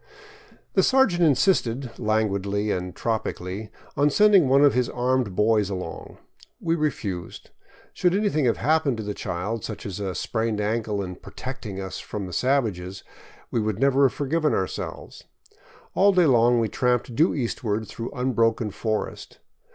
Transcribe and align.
The 0.73 0.81
sergeant 0.81 1.21
insisted, 1.21 1.91
languidly 1.99 2.71
and 2.71 2.95
tropically, 2.95 3.69
on 3.95 4.09
sending 4.09 4.49
one 4.49 4.63
of 4.65 4.73
his 4.73 4.89
armed 4.89 5.35
boys 5.35 5.69
along. 5.69 6.17
We 6.59 6.73
refused. 6.73 7.51
Should 7.93 8.15
anything 8.15 8.45
have 8.45 8.57
happened 8.57 8.97
to 8.97 9.03
the 9.03 9.13
child, 9.13 9.63
such 9.63 9.85
as 9.85 9.99
a 9.99 10.15
sprained 10.15 10.59
ankle 10.59 11.03
in" 11.03 11.15
protecting" 11.17 11.79
us 11.79 11.99
from 11.99 12.25
the 12.25 12.33
savages, 12.33 13.03
we 13.51 13.61
could 13.61 13.77
never 13.77 14.01
have 14.07 14.13
forgiven 14.13 14.55
ourselves. 14.55 15.25
All 15.93 16.11
day 16.11 16.25
long 16.25 16.59
we 16.59 16.67
tramped 16.67 17.15
due 17.15 17.35
eastward 17.35 17.87
through 17.87 18.09
unbroken 18.09 18.71
forest. 18.71 19.37